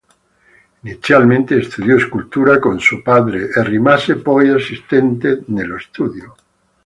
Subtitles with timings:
[0.81, 6.35] Inizialmente studiò scultura con suo padre e rimase poi assistente nello studio.